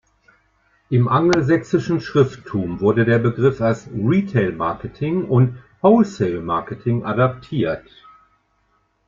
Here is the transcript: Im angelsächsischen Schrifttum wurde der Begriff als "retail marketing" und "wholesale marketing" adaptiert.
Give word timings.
Im 0.89 1.07
angelsächsischen 1.07 2.01
Schrifttum 2.01 2.79
wurde 2.81 3.05
der 3.05 3.19
Begriff 3.19 3.61
als 3.61 3.87
"retail 3.93 4.51
marketing" 4.51 5.25
und 5.25 5.59
"wholesale 5.83 6.41
marketing" 6.41 7.05
adaptiert. 7.05 7.85